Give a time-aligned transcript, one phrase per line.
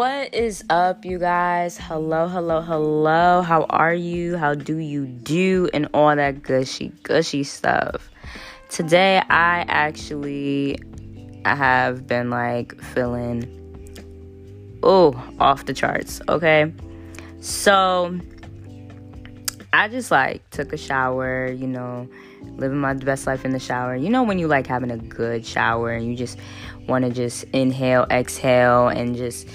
[0.00, 1.76] What is up, you guys?
[1.76, 3.42] Hello, hello, hello.
[3.42, 4.38] How are you?
[4.38, 5.68] How do you do?
[5.74, 8.08] And all that gushy, gushy stuff.
[8.70, 10.78] Today, I actually
[11.44, 13.44] have been like feeling
[14.82, 16.22] oh off the charts.
[16.30, 16.72] Okay,
[17.42, 18.18] so
[19.72, 22.08] I just like took a shower, you know,
[22.56, 23.94] living my best life in the shower.
[23.94, 26.38] You know when you like having a good shower and you just
[26.88, 29.48] want to just inhale, exhale and just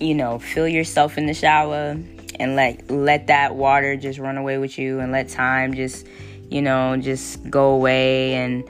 [0.00, 1.96] you know, feel yourself in the shower
[2.38, 6.06] and like let that water just run away with you and let time just,
[6.50, 8.64] you know, just go away and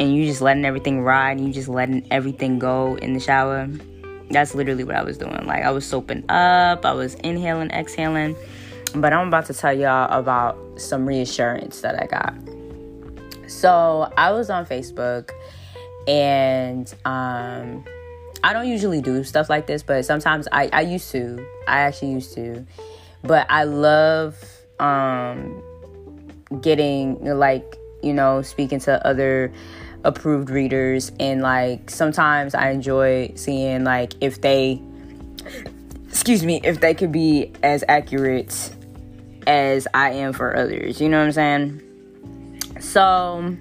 [0.00, 3.68] and you just letting everything ride and you just letting everything go in the shower.
[4.30, 5.46] That's literally what I was doing.
[5.46, 8.34] Like I was soaping up, I was inhaling, exhaling
[8.94, 12.34] but I'm about to tell y'all about some reassurance that I got.
[13.48, 15.30] So I was on Facebook
[16.08, 17.84] and um,
[18.44, 21.46] I don't usually do stuff like this, but sometimes I, I used to.
[21.68, 22.66] I actually used to.
[23.22, 24.36] But I love
[24.80, 25.62] um,
[26.60, 29.52] getting, like, you know, speaking to other
[30.02, 31.12] approved readers.
[31.20, 34.82] And, like, sometimes I enjoy seeing, like, if they,
[36.08, 38.74] excuse me, if they could be as accurate
[39.46, 41.00] as I am for others.
[41.00, 41.82] You know what I'm saying?
[42.80, 43.56] So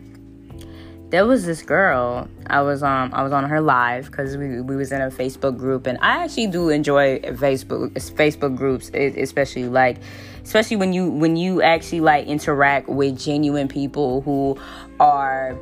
[1.10, 2.28] there was this girl.
[2.48, 5.58] I was um I was on her live because we we was in a Facebook
[5.58, 9.98] group, and I actually do enjoy Facebook Facebook groups, especially like
[10.44, 14.58] especially when you when you actually like interact with genuine people who
[15.00, 15.58] are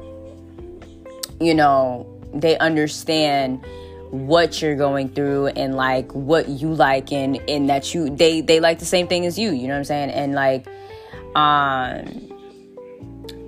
[1.39, 3.65] you know they understand
[4.11, 8.59] what you're going through and like what you like and and that you they they
[8.59, 10.09] like the same thing as you you know what i'm saying?
[10.09, 10.67] And like
[11.35, 12.25] um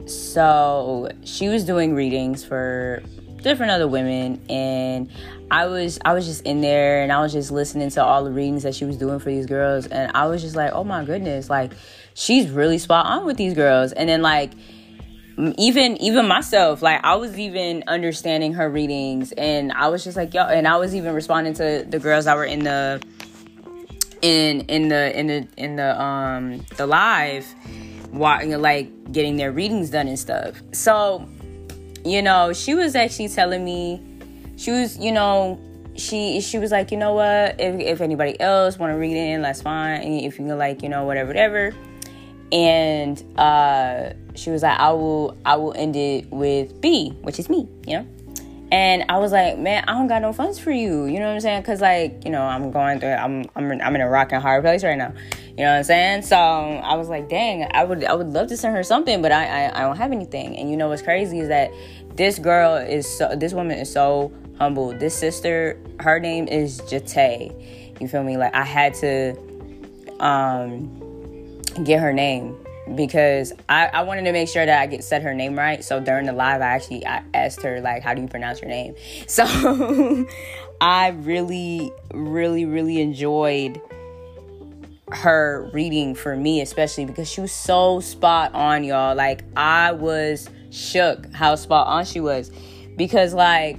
[0.07, 3.01] so she was doing readings for
[3.41, 5.09] different other women and
[5.49, 8.29] i was i was just in there and i was just listening to all the
[8.31, 11.03] readings that she was doing for these girls and i was just like oh my
[11.03, 11.71] goodness like
[12.13, 13.91] she's really spot on with these girls.
[13.93, 14.51] And then like
[15.57, 20.33] even even myself like i was even understanding her readings and i was just like
[20.33, 23.01] yo and i was even responding to the girls that were in the
[24.21, 27.45] in in the in the in the um the live
[28.11, 30.61] while like getting their readings done and stuff.
[30.73, 31.27] So
[32.03, 34.01] you know she was actually telling me
[34.57, 35.59] she was you know
[35.95, 39.41] she she was like you know what if, if anybody else want to read in
[39.41, 41.73] that's fine if you like you know whatever whatever.
[42.53, 47.49] And uh, she was like, "I will, I will end it with Bee, which is
[47.49, 48.07] me," you know.
[48.71, 51.33] And I was like, "Man, I don't got no funds for you," you know what
[51.33, 51.63] I'm saying?
[51.63, 54.63] Cause like, you know, I'm going through, I'm, I'm, I'm in a rock and hard
[54.63, 55.13] place right now,
[55.57, 56.21] you know what I'm saying?
[56.23, 59.31] So I was like, "Dang, I would, I would love to send her something, but
[59.31, 61.71] I, I, I don't have anything." And you know what's crazy is that
[62.15, 64.93] this girl is so, this woman is so humble.
[64.93, 67.99] This sister, her name is Jate.
[67.99, 68.37] You feel me?
[68.37, 69.35] Like I had to,
[70.19, 70.97] um
[71.83, 72.55] get her name
[72.95, 75.83] because I, I wanted to make sure that I get said her name right.
[75.83, 78.69] So during the live, I actually I asked her like, "How do you pronounce your
[78.69, 78.95] name?"
[79.27, 79.45] So
[80.81, 83.81] I really, really, really enjoyed
[85.11, 89.15] her reading for me, especially because she was so spot on, y'all.
[89.15, 92.51] Like I was shook how spot on she was,
[92.97, 93.77] because like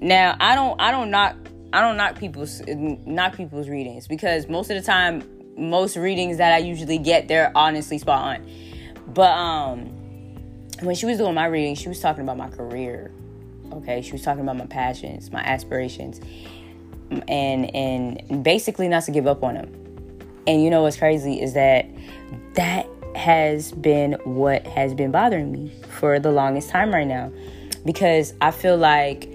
[0.00, 1.36] now I don't I don't knock
[1.72, 5.22] I don't knock people's knock people's readings because most of the time
[5.58, 8.50] most readings that I usually get, they're honestly spot on.
[9.08, 9.94] But um
[10.80, 13.10] when she was doing my reading, she was talking about my career.
[13.72, 16.20] Okay, she was talking about my passions, my aspirations,
[17.28, 19.74] and and basically not to give up on them.
[20.46, 21.86] And you know what's crazy is that
[22.54, 27.32] that has been what has been bothering me for the longest time right now
[27.84, 29.28] because I feel like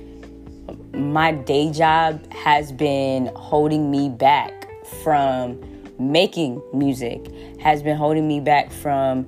[0.93, 4.69] my day job has been holding me back
[5.03, 5.59] from
[5.99, 7.25] making music
[7.59, 9.27] has been holding me back from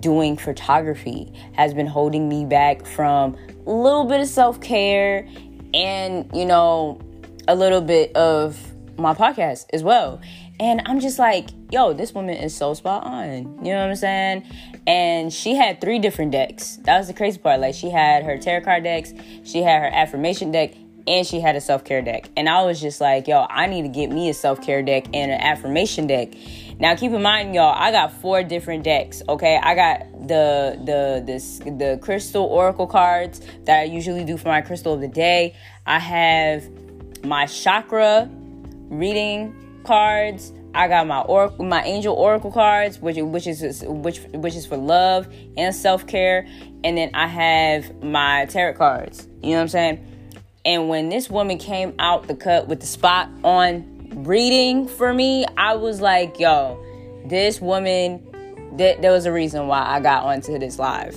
[0.00, 3.36] doing photography, has been holding me back from
[3.66, 5.28] a little bit of self care
[5.74, 7.00] and, you know,
[7.48, 8.58] a little bit of
[8.98, 10.20] my podcast as well.
[10.58, 13.64] And I'm just like, yo, this woman is so spot on.
[13.64, 14.44] You know what I'm saying?
[14.86, 16.76] And she had three different decks.
[16.84, 17.60] That was the crazy part.
[17.60, 19.12] Like, she had her tarot card decks,
[19.44, 20.72] she had her affirmation deck,
[21.06, 22.28] and she had a self care deck.
[22.36, 25.06] And I was just like, yo, I need to get me a self care deck
[25.14, 26.34] and an affirmation deck.
[26.78, 29.22] Now keep in mind, y'all, I got four different decks.
[29.28, 34.48] Okay, I got the the this the crystal oracle cards that I usually do for
[34.48, 35.54] my crystal of the day.
[35.86, 36.68] I have
[37.24, 38.28] my chakra
[38.88, 40.52] reading cards.
[40.74, 44.76] I got my oracle, my angel oracle cards, which which is which which is for
[44.76, 45.26] love
[45.56, 46.46] and self care,
[46.84, 49.26] and then I have my tarot cards.
[49.42, 50.15] You know what I'm saying?
[50.66, 55.46] And when this woman came out the cut with the spot on reading for me,
[55.56, 56.76] I was like, yo,
[57.24, 58.26] this woman,
[58.76, 61.14] th- there was a reason why I got onto this live.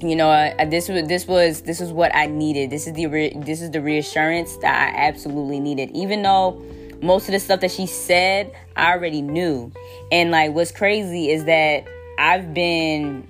[0.00, 2.70] You know, this was this was this was what I needed.
[2.70, 5.90] This is the re- this is the reassurance that I absolutely needed.
[5.94, 6.60] Even though
[7.02, 9.70] most of the stuff that she said I already knew,
[10.10, 11.86] and like what's crazy is that
[12.18, 13.28] I've been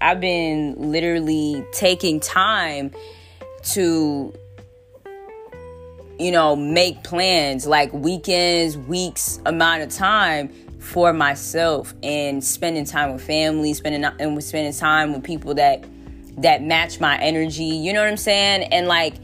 [0.00, 2.90] I've been literally taking time
[3.74, 4.32] to
[6.18, 10.48] you know, make plans like weekends, weeks amount of time
[10.80, 15.84] for myself and spending time with family, spending and spending time with people that
[16.38, 17.64] that match my energy.
[17.64, 18.64] You know what I'm saying?
[18.72, 19.14] And like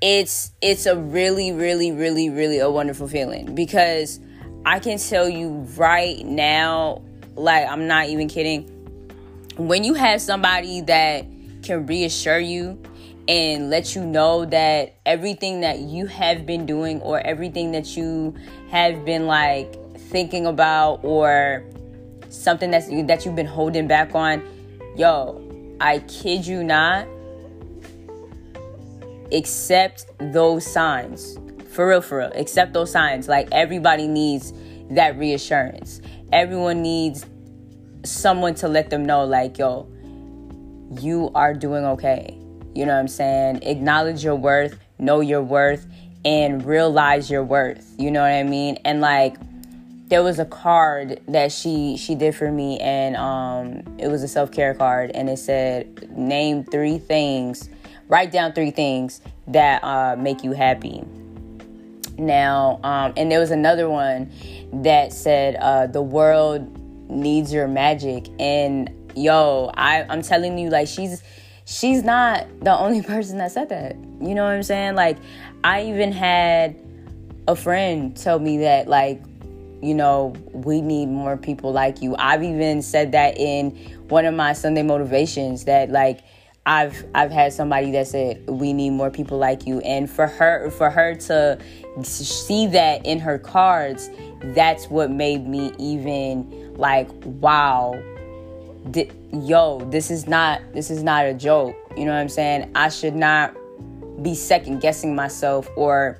[0.00, 4.20] it's it's a really really really really a wonderful feeling because
[4.66, 7.02] I can tell you right now
[7.36, 8.68] like I'm not even kidding
[9.56, 11.24] when you have somebody that
[11.62, 12.80] can reassure you
[13.28, 18.34] and let you know that everything that you have been doing or everything that you
[18.70, 21.64] have been like thinking about or
[22.28, 24.42] something that's that you've been holding back on
[24.96, 25.40] yo
[25.80, 27.06] i kid you not
[29.32, 31.38] accept those signs.
[31.70, 32.32] For real for real.
[32.34, 33.28] Accept those signs.
[33.28, 34.52] Like everybody needs
[34.90, 36.00] that reassurance.
[36.32, 37.26] Everyone needs
[38.04, 39.88] someone to let them know like yo
[41.00, 42.36] you are doing okay
[42.74, 43.62] you know what I'm saying?
[43.62, 45.86] Acknowledge your worth, know your worth,
[46.24, 47.94] and realize your worth.
[47.98, 48.78] You know what I mean?
[48.84, 49.36] And like
[50.12, 54.28] there was a card that she she did for me and um it was a
[54.28, 57.70] self-care card and it said name three things
[58.08, 61.02] write down three things that uh, make you happy
[62.18, 64.30] now um and there was another one
[64.82, 66.60] that said uh the world
[67.10, 71.22] needs your magic and yo i i'm telling you like she's
[71.64, 73.96] she's not the only person that said that.
[74.20, 74.94] You know what I'm saying?
[74.94, 75.18] Like,
[75.64, 76.76] I even had
[77.48, 79.22] a friend tell me that, like,
[79.82, 82.14] you know, we need more people like you.
[82.16, 83.70] I've even said that in
[84.08, 86.20] one of my Sunday motivations that, like,
[86.64, 90.70] I've I've had somebody that said we need more people like you, and for her
[90.70, 91.58] for her to
[92.04, 94.08] see that in her cards,
[94.54, 98.00] that's what made me even like wow
[99.32, 101.74] yo, this is not this is not a joke.
[101.96, 102.70] You know what I'm saying?
[102.74, 103.56] I should not
[104.22, 106.18] be second guessing myself or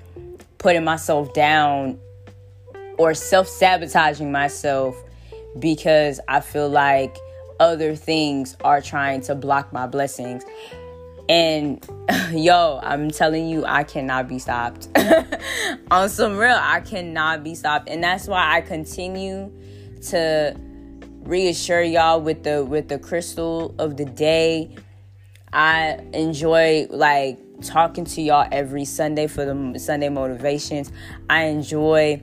[0.58, 1.98] putting myself down
[2.98, 4.96] or self-sabotaging myself
[5.58, 7.16] because I feel like
[7.60, 10.44] other things are trying to block my blessings.
[11.28, 11.84] And
[12.32, 14.88] yo, I'm telling you, I cannot be stopped.
[15.90, 17.88] On some real, I cannot be stopped.
[17.88, 19.52] And that's why I continue
[20.08, 20.56] to
[21.24, 24.74] reassure y'all with the with the crystal of the day.
[25.52, 30.90] I enjoy like talking to y'all every Sunday for the Sunday motivations.
[31.28, 32.22] I enjoy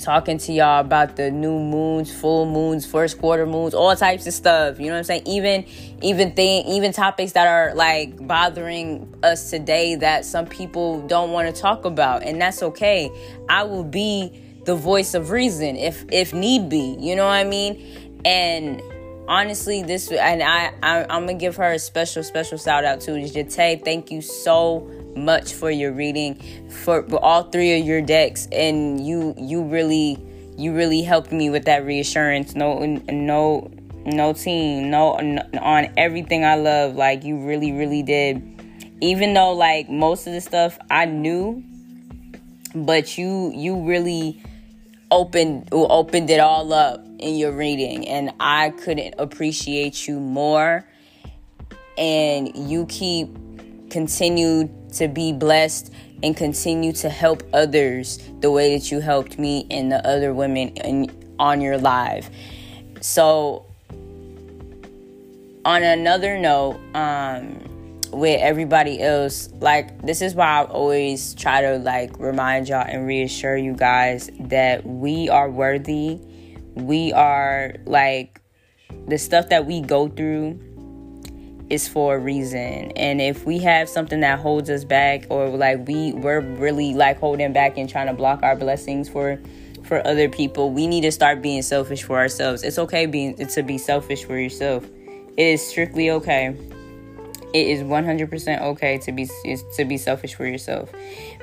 [0.00, 4.32] talking to y'all about the new moons, full moons, first quarter moons, all types of
[4.32, 4.78] stuff.
[4.78, 5.22] You know what I'm saying?
[5.26, 5.64] Even
[6.02, 11.54] even thing even topics that are like bothering us today that some people don't want
[11.54, 12.22] to talk about.
[12.22, 13.10] And that's okay.
[13.48, 16.96] I will be the voice of reason if if need be.
[16.98, 18.05] You know what I mean?
[18.26, 18.82] And
[19.28, 23.12] honestly, this and I, I am gonna give her a special special shout out to
[23.12, 23.84] Jate.
[23.84, 24.80] Thank you so
[25.14, 26.34] much for your reading
[26.68, 30.18] for all three of your decks, and you you really
[30.58, 32.56] you really helped me with that reassurance.
[32.56, 33.70] No no
[34.04, 35.12] no team no
[35.62, 36.96] on everything I love.
[36.96, 38.42] Like you really really did.
[39.00, 41.62] Even though like most of the stuff I knew,
[42.74, 44.42] but you you really
[45.12, 50.86] opened opened it all up in your reading and I couldn't appreciate you more
[51.96, 53.34] and you keep
[53.90, 55.92] continue to be blessed
[56.22, 60.68] and continue to help others the way that you helped me and the other women
[60.68, 62.30] in, on your live.
[63.00, 63.66] So
[65.64, 67.62] on another note, um
[68.12, 73.06] with everybody else like this is why i always try to like remind y'all and
[73.06, 76.18] reassure you guys that we are worthy
[76.76, 78.40] we are like
[79.08, 80.60] the stuff that we go through
[81.68, 82.92] is for a reason.
[82.92, 87.18] And if we have something that holds us back or like we we're really like
[87.18, 89.40] holding back and trying to block our blessings for
[89.84, 92.62] for other people we need to start being selfish for ourselves.
[92.62, 94.84] It's okay being to be selfish for yourself.
[95.36, 96.56] It is strictly okay.
[97.52, 99.28] It is 100% okay to be
[99.76, 100.90] to be selfish for yourself.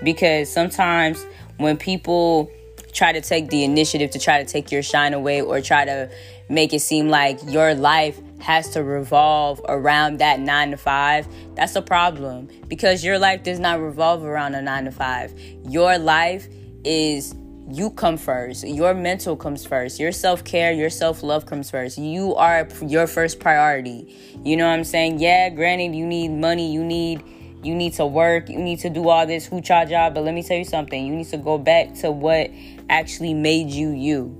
[0.04, 1.26] Because sometimes
[1.58, 2.52] when people
[2.94, 6.10] try to take the initiative to try to take your shine away or try to
[6.50, 11.76] make it seem like your life has to revolve around that nine to five, that's
[11.76, 15.34] a problem because your life does not revolve around a nine to five.
[15.68, 16.48] Your life
[16.84, 17.34] is
[17.70, 18.68] you come first.
[18.68, 20.00] Your mental comes first.
[20.00, 21.98] Your self care, your self love comes first.
[21.98, 24.14] You are your first priority.
[24.44, 25.20] You know what I'm saying?
[25.20, 27.24] Yeah, granted, you need money, you need
[27.64, 30.44] you need to work, you need to do all this hoo job, but let me
[30.44, 31.06] tell you something.
[31.06, 32.52] You need to go back to what
[32.90, 34.40] actually made you you.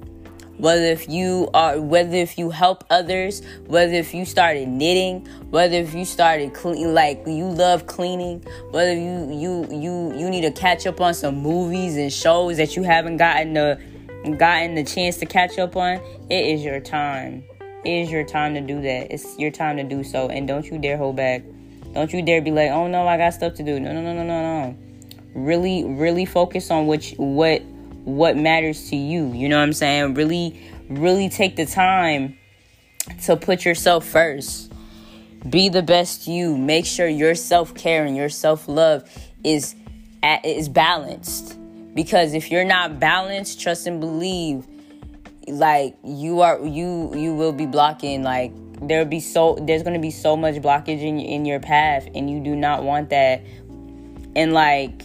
[0.58, 5.78] Whether if you are whether if you help others whether if you started knitting whether
[5.78, 10.52] if you started clean like you love cleaning whether you you you you need to
[10.52, 13.82] catch up on some movies and shows that you haven't gotten the
[14.38, 17.44] gotten the chance to catch up on it is your time.
[17.84, 19.12] It is your time to do that.
[19.12, 20.30] It's your time to do so.
[20.30, 21.44] And don't you dare hold back.
[21.94, 23.80] Don't you dare be like oh no i got stuff to do.
[23.80, 24.78] No no no no no no.
[25.34, 27.64] Really really focus on what you, what
[28.06, 29.32] what matters to you.
[29.34, 30.14] You know what I'm saying?
[30.14, 32.38] Really, really take the time
[33.24, 34.72] to put yourself first.
[35.50, 36.58] Be the best you.
[36.58, 39.10] Make sure your self care and your self love
[39.44, 39.76] is
[40.22, 41.58] at, is balanced.
[41.94, 44.66] Because if you're not balanced, trust and believe,
[45.48, 48.24] like you are, you you will be blocking.
[48.24, 52.30] Like there'll be so there's gonna be so much blockage in in your path, and
[52.30, 53.42] you do not want that.
[54.36, 55.04] And like,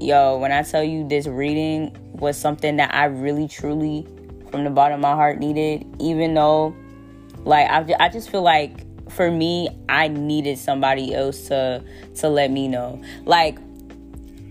[0.00, 4.06] yo, when I tell you this reading was something that I really, truly,
[4.50, 5.86] from the bottom of my heart, needed.
[6.00, 6.74] Even though,
[7.44, 11.84] like, I, I just feel like for me, I needed somebody else to
[12.16, 13.02] to let me know.
[13.24, 13.58] Like,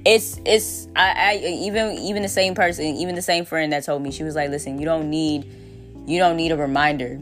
[0.06, 4.02] it's it's I, I even even the same person, even the same friend that told
[4.02, 5.52] me she was like, listen, you don't need
[6.06, 7.20] you don't need a reminder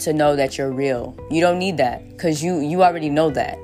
[0.00, 1.16] to know that you're real.
[1.30, 3.58] You don't need that because you you already know that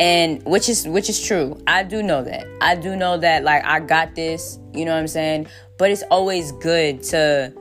[0.00, 1.62] and which is which is true.
[1.66, 2.46] I do know that.
[2.60, 5.46] I do know that like i got this you know what i'm saying?
[5.78, 7.54] But it's always good to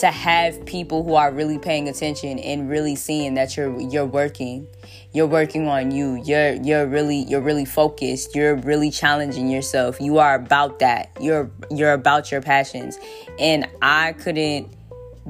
[0.00, 4.68] to have people who are really paying attention and really seeing that you're you're working.
[5.12, 6.22] You're working on you.
[6.24, 8.34] You're you're really you're really focused.
[8.36, 9.98] You're really challenging yourself.
[9.98, 11.10] You are about that.
[11.20, 12.98] You're you're about your passions.
[13.38, 14.68] And i couldn't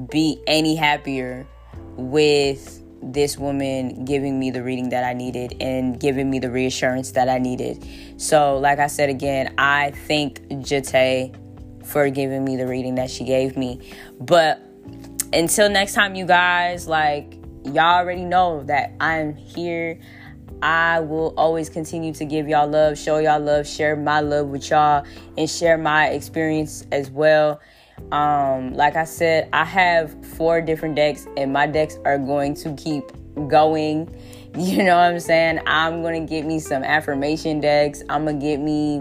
[0.09, 1.47] be any happier
[1.95, 7.11] with this woman giving me the reading that I needed and giving me the reassurance
[7.11, 7.85] that I needed.
[8.17, 11.35] So, like I said again, I thank Jate
[11.85, 13.91] for giving me the reading that she gave me.
[14.19, 14.61] But
[15.33, 19.99] until next time, you guys, like, y'all already know that I'm here.
[20.61, 24.69] I will always continue to give y'all love, show y'all love, share my love with
[24.69, 25.05] y'all,
[25.37, 27.61] and share my experience as well.
[28.11, 32.73] Um, like I said, I have four different decks, and my decks are going to
[32.75, 33.03] keep
[33.47, 34.13] going.
[34.57, 35.59] You know what I'm saying?
[35.67, 38.01] I'm gonna get me some affirmation decks.
[38.09, 38.99] I'm gonna get me.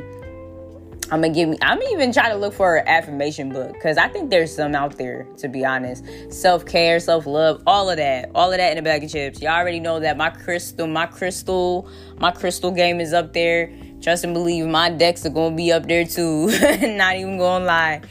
[1.11, 1.57] I'm gonna give me.
[1.63, 4.99] I'm even trying to look for an affirmation book because I think there's some out
[4.99, 5.27] there.
[5.39, 8.83] To be honest, self care, self love, all of that, all of that in a
[8.83, 9.41] bag of chips.
[9.41, 11.89] Y'all already know that my crystal, my crystal,
[12.19, 13.73] my crystal game is up there.
[14.03, 16.49] Trust and believe, my decks are gonna be up there too.
[16.83, 18.03] Not even gonna lie.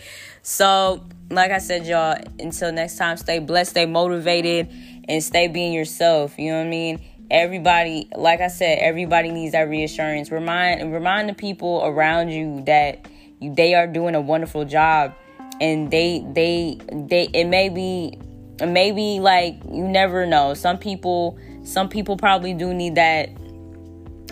[0.50, 4.70] So, like I said, y'all, until next time, stay blessed, stay motivated,
[5.10, 6.40] and stay being yourself.
[6.40, 7.02] You know what I mean?
[7.30, 10.32] Everybody, like I said, everybody needs that reassurance.
[10.32, 13.10] Remind remind the people around you that
[13.42, 15.14] you, they are doing a wonderful job,
[15.60, 18.18] and they they they it may be
[18.66, 20.54] maybe like you never know.
[20.54, 23.32] Some people some people probably do need that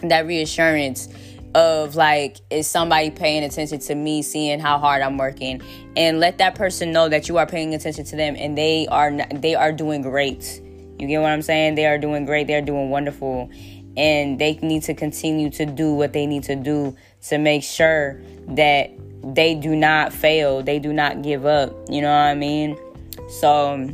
[0.04, 1.10] that reassurance
[1.56, 5.62] of like is somebody paying attention to me seeing how hard i'm working?
[5.96, 9.12] And let that person know that you are paying attention to them and they are
[9.34, 10.62] they are doing great.
[11.00, 11.76] You get what i'm saying?
[11.76, 12.48] They are doing great.
[12.48, 13.50] They're doing wonderful.
[13.98, 16.98] And they need to continue to do what they need to do
[17.30, 18.92] to make sure that
[19.24, 20.62] they do not fail.
[20.62, 21.74] They do not give up.
[21.90, 22.78] You know what i mean?
[23.40, 23.90] So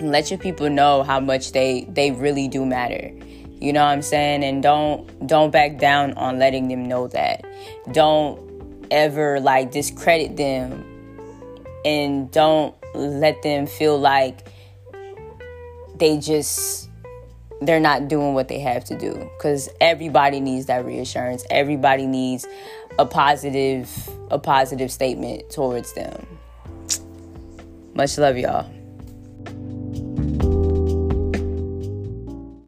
[0.00, 3.12] let your people know how much they they really do matter
[3.60, 4.44] you know what I'm saying?
[4.44, 7.44] And don't don't back down on letting them know that.
[7.92, 8.40] Don't
[8.90, 10.84] ever like discredit them
[11.84, 14.48] and don't let them feel like
[15.96, 16.90] they just
[17.62, 21.44] they're not doing what they have to do cuz everybody needs that reassurance.
[21.50, 22.46] Everybody needs
[22.98, 23.90] a positive
[24.30, 26.26] a positive statement towards them.
[27.94, 28.75] Much love y'all.